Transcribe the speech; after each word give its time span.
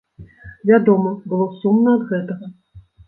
Вядома, 0.69 1.11
было 1.33 1.45
сумна 1.59 1.95
ад 1.99 2.03
гэтага. 2.13 2.45